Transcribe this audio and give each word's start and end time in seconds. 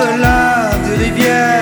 au-delà 0.00 0.70
des 0.84 1.04
rivières. 1.04 1.61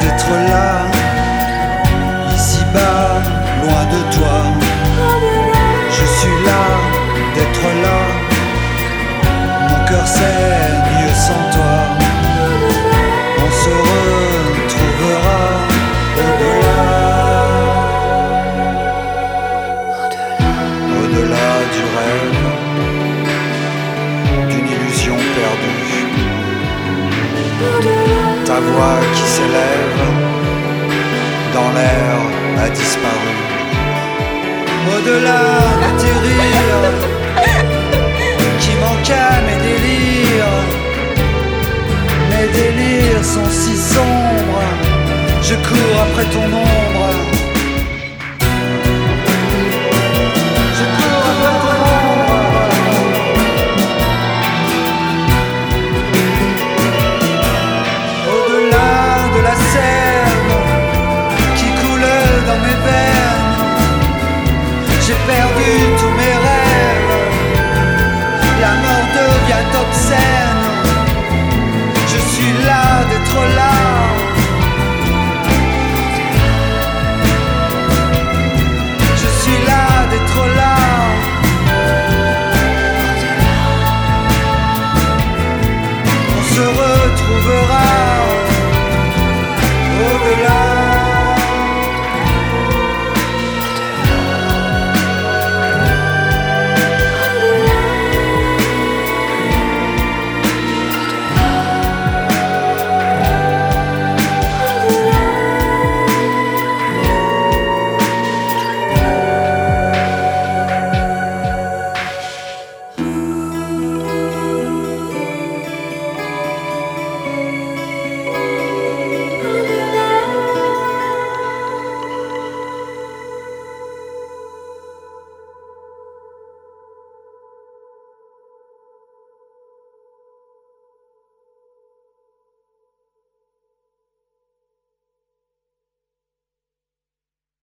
d'être 0.00 0.30
là, 0.48 0.86
ici-bas, 2.34 3.22
loin 3.62 3.84
de 3.92 4.16
toi. 4.16 4.65
Voix 28.60 29.00
qui 29.14 29.26
s'élève 29.34 30.00
dans 31.54 31.70
l'air 31.76 32.16
a 32.64 32.68
disparu. 32.70 33.34
Au-delà 34.94 35.44
de 35.82 35.90
tes 36.00 36.16
rires 36.26 36.96
qui 38.60 38.72
manquent 38.82 39.18
à 39.28 39.40
mes 39.46 39.58
délires, 39.66 40.62
mes 42.30 42.48
délires 42.58 43.24
sont 43.24 43.50
si 43.50 43.76
sombres. 43.76 44.68
Je 45.42 45.54
cours 45.54 45.96
après 46.06 46.24
ton 46.34 46.46
ombre 46.46 46.65
mort 68.82 69.06
devient 69.14 69.80
obscène. 69.80 70.35